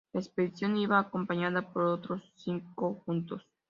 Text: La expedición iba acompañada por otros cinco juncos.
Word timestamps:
La 0.13 0.19
expedición 0.19 0.77
iba 0.77 0.97
acompañada 0.97 1.61
por 1.61 1.83
otros 1.85 2.23
cinco 2.35 3.03
juncos. 3.05 3.45